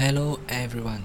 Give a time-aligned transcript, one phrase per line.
[0.00, 1.04] Hello everyone,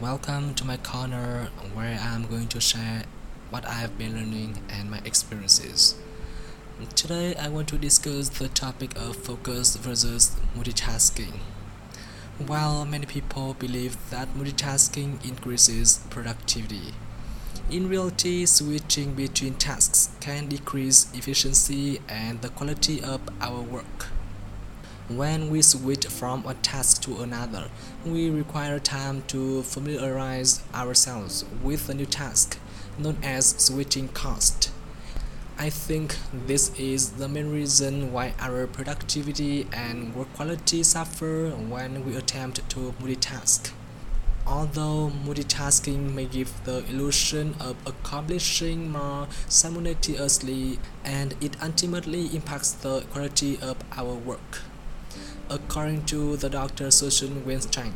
[0.00, 3.02] welcome to my corner where I'm going to share
[3.50, 5.96] what I've been learning and my experiences.
[6.94, 11.40] Today I want to discuss the topic of focus versus multitasking.
[12.46, 16.94] While many people believe that multitasking increases productivity,
[17.68, 24.06] in reality, switching between tasks can decrease efficiency and the quality of our work.
[25.08, 27.68] When we switch from a task to another,
[28.04, 32.58] we require time to familiarize ourselves with the new task,
[32.98, 34.72] known as switching cost.
[35.58, 42.04] I think this is the main reason why our productivity and work quality suffer when
[42.04, 43.70] we attempt to multitask.
[44.44, 53.02] Although multitasking may give the illusion of accomplishing more simultaneously, and it ultimately impacts the
[53.12, 54.62] quality of our work.
[55.48, 56.90] According to the Dr.
[56.90, 57.94] Susan Weinstein,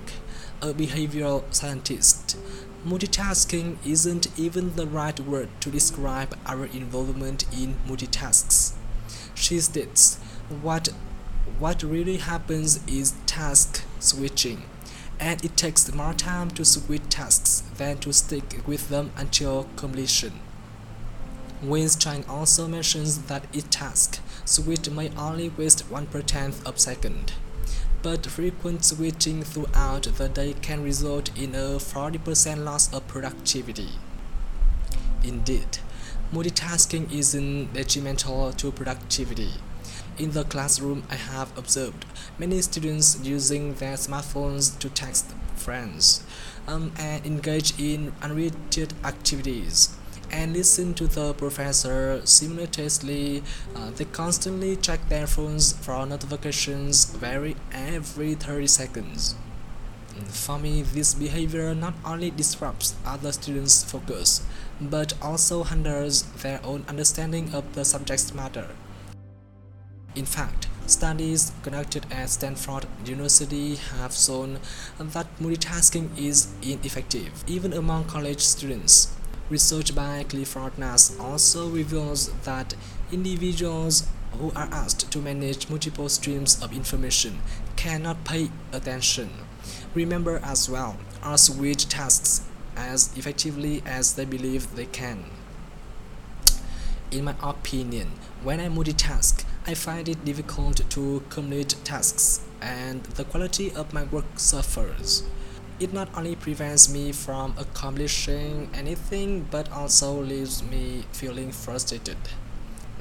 [0.63, 2.39] a behavioral scientist,
[2.87, 8.75] multitasking isn't even the right word to describe our involvement in multitasks.
[9.35, 10.19] She states,
[10.63, 10.91] what,
[11.59, 14.63] what really happens is task switching,
[15.19, 20.35] and it takes more time to switch tasks than to stick with them until completion.
[21.63, 26.79] Weinstein also mentions that each task switch may only waste one per tenth of a
[26.79, 27.35] second,
[28.03, 33.91] but frequent switching throughout the day can result in a 40% loss of productivity.
[35.23, 35.79] Indeed,
[36.33, 39.51] multitasking isn't detrimental to productivity.
[40.17, 42.07] In the classroom, I have observed
[42.39, 46.23] many students using their smartphones to text friends
[46.67, 49.95] um, and engage in unrelated activities
[50.31, 53.43] and listen to the professor simultaneously.
[53.75, 59.35] Uh, they constantly check their phones for notifications vary every 30 seconds.
[60.29, 64.43] For me, this behavior not only disrupts other students' focus,
[64.81, 68.69] but also hinders their own understanding of the subject matter.
[70.17, 74.59] In fact, studies conducted at Stanford University have shown
[74.99, 79.15] that multitasking is ineffective, even among college students.
[79.51, 82.77] Research by Clifford Nass also reveals that
[83.11, 84.07] individuals
[84.39, 87.41] who are asked to manage multiple streams of information
[87.75, 89.29] cannot pay attention,
[89.93, 92.43] remember as well, or switch tasks
[92.77, 95.25] as effectively as they believe they can.
[97.11, 98.13] In my opinion,
[98.45, 104.05] when I multitask, I find it difficult to complete tasks and the quality of my
[104.05, 105.25] work suffers.
[105.81, 112.19] It not only prevents me from accomplishing anything but also leaves me feeling frustrated.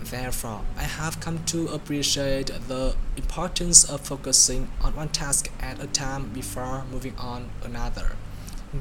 [0.02, 5.88] Therefore, I have come to appreciate the importance of focusing on one task at a
[5.88, 8.16] time before moving on another.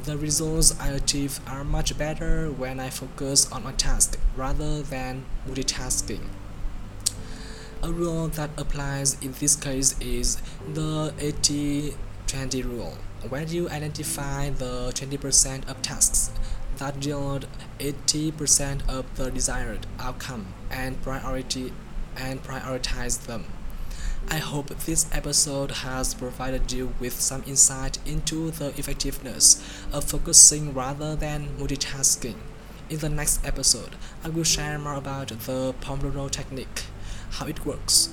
[0.04, 5.24] The results I achieve are much better when I focus on one task rather than
[5.44, 6.28] multitasking.
[7.82, 10.40] A rule that applies in this case is
[10.72, 11.96] the 80
[12.28, 12.96] 20 rule
[13.28, 16.30] where you identify the 20% of tasks
[16.76, 17.46] that yield
[17.80, 21.72] 80% of the desired outcome and priority
[22.16, 23.44] and prioritize them.
[24.30, 29.60] I hope this episode has provided you with some insight into the effectiveness
[29.92, 32.36] of focusing rather than multitasking.
[32.90, 36.84] In the next episode, I will share more about the Pomodoro technique,
[37.30, 38.10] how it works,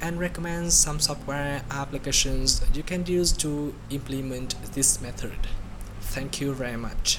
[0.00, 5.38] and recommend some software applications you can use to implement this method.
[6.00, 7.18] Thank you very much.